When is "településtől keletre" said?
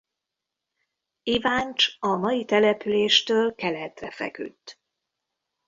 2.45-4.11